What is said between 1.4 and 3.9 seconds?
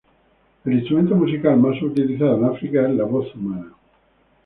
más utilizado en África es la voz humana.